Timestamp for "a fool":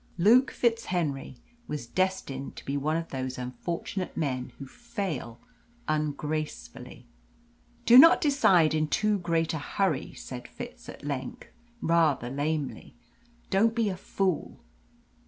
13.89-14.63